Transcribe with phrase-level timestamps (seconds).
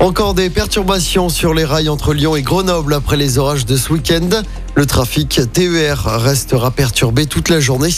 [0.00, 3.92] Encore des perturbations sur les rails entre Lyon et Grenoble après les orages de ce
[3.92, 4.30] week-end.
[4.74, 7.90] Le trafic TER restera perturbé toute la journée.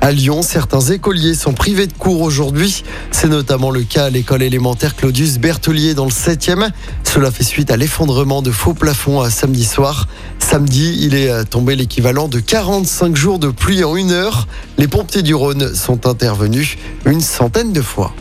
[0.00, 2.82] À Lyon, certains écoliers sont privés de cours aujourd'hui.
[3.10, 6.70] C'est notamment le cas à l'école élémentaire Claudius Bertelier dans le 7e.
[7.04, 10.08] Cela fait suite à l'effondrement de faux plafonds à samedi soir.
[10.38, 14.48] Samedi, il est tombé l'équivalent de 45 jours de pluie en une heure.
[14.78, 18.14] Les pompiers du Rhône sont intervenus une centaine de fois.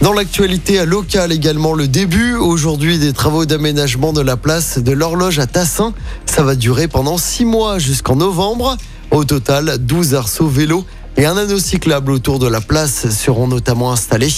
[0.00, 5.40] Dans l'actualité locale également, le début aujourd'hui des travaux d'aménagement de la place de l'horloge
[5.40, 5.92] à Tassin.
[6.24, 8.76] Ça va durer pendant six mois jusqu'en novembre.
[9.10, 10.84] Au total, 12 arceaux vélos
[11.16, 14.32] et un anneau cyclable autour de la place seront notamment installés.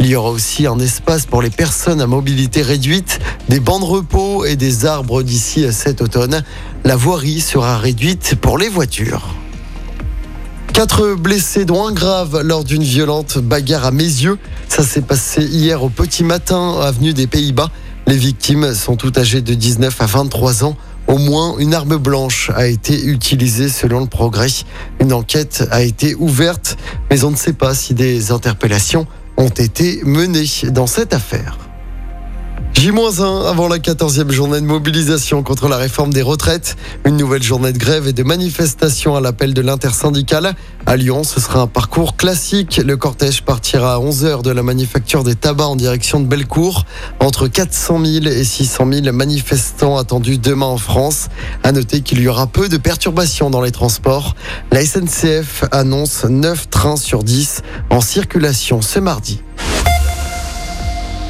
[0.00, 3.86] Il y aura aussi un espace pour les personnes à mobilité réduite, des bancs de
[3.86, 6.44] repos et des arbres d'ici à cet automne.
[6.84, 9.34] La voirie sera réduite pour les voitures.
[10.76, 14.36] Quatre blessés, dont un grave, lors d'une violente bagarre à mes yeux.
[14.68, 17.70] Ça s'est passé hier au petit matin, avenue des Pays-Bas.
[18.06, 20.76] Les victimes sont toutes âgées de 19 à 23 ans.
[21.06, 24.48] Au moins une arme blanche a été utilisée selon le progrès.
[25.00, 26.76] Une enquête a été ouverte,
[27.10, 29.06] mais on ne sait pas si des interpellations
[29.38, 31.65] ont été menées dans cette affaire.
[32.78, 36.76] J-1 avant la 14e journée de mobilisation contre la réforme des retraites.
[37.06, 40.54] Une nouvelle journée de grève et de manifestation à l'appel de l'intersyndicale.
[40.84, 42.82] À Lyon, ce sera un parcours classique.
[42.84, 46.84] Le cortège partira à 11h de la manufacture des tabacs en direction de Bellecour.
[47.18, 51.28] Entre 400 000 et 600 000 manifestants attendus demain en France.
[51.62, 54.34] À noter qu'il y aura peu de perturbations dans les transports.
[54.70, 59.40] La SNCF annonce 9 trains sur 10 en circulation ce mardi.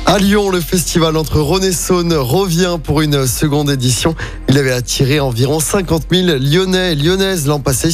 [0.09, 4.15] À Lyon, le festival entre Rhône Saône revient pour une seconde édition.
[4.49, 7.89] Il avait attiré environ 50 000 Lyonnais et Lyonnaises l'an passé.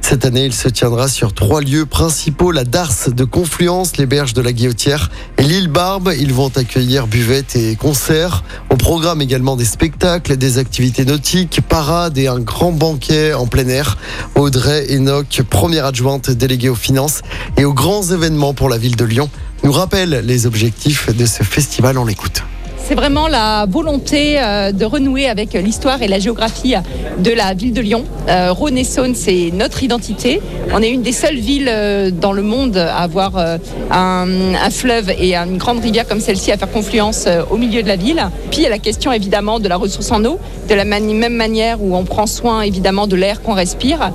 [0.00, 4.32] Cette année, il se tiendra sur trois lieux principaux, la Darse de Confluence, les berges
[4.32, 6.10] de la Guillotière et l'île Barbe.
[6.18, 8.44] Ils vont accueillir buvettes et concerts.
[8.70, 13.68] Au programme également des spectacles, des activités nautiques, parades et un grand banquet en plein
[13.68, 13.98] air.
[14.36, 17.20] Audrey Enoch, première adjointe déléguée aux finances
[17.58, 19.28] et aux grands événements pour la ville de Lyon
[19.64, 21.98] nous rappelle les objectifs de ce festival.
[21.98, 22.42] On l'écoute.
[22.88, 26.74] C'est vraiment la volonté euh, de renouer avec l'histoire et la géographie
[27.18, 28.04] de la ville de Lyon.
[28.30, 30.40] Euh, Rhône et c'est notre identité.
[30.72, 33.36] On est une des seules villes euh, dans le monde à avoir
[33.90, 34.26] un,
[34.70, 38.22] fleuve et une grande rivière comme celle-ci à faire confluence au milieu de la ville.
[38.50, 40.38] Puis il y a la question évidemment de la ressource en eau.
[40.70, 44.12] De la même manière où on prend soin évidemment de l'air qu'on respire,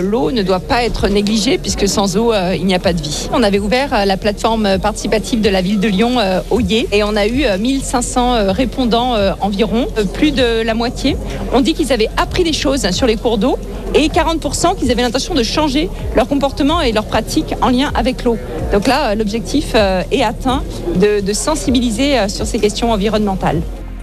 [0.00, 3.28] l'eau ne doit pas être négligée puisque sans eau, il n'y a pas de vie.
[3.32, 6.16] On avait ouvert la plateforme participative de la ville de Lyon,
[6.50, 10.74] Oyer, et on a eu 1500 500 euh, répondants euh, environ, euh, plus de la
[10.74, 11.16] moitié,
[11.52, 13.56] ont dit qu'ils avaient appris des choses sur les cours d'eau
[13.94, 18.24] et 40% qu'ils avaient l'intention de changer leur comportement et leurs pratiques en lien avec
[18.24, 18.36] l'eau.
[18.72, 20.62] Donc là, l'objectif est atteint
[20.96, 23.60] de, sensibiliser sur ces questions environnementales.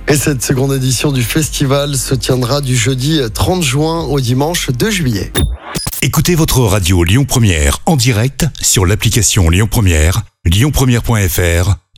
[0.07, 4.91] Et cette seconde édition du festival se tiendra du jeudi 30 juin au dimanche 2
[4.91, 5.31] juillet.
[6.01, 11.88] Écoutez votre radio Lyon Première en direct sur l'application Lyon Première, lyonpremière.fr